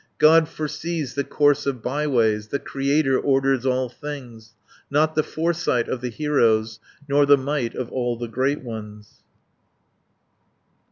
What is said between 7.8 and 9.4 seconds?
all the great ones."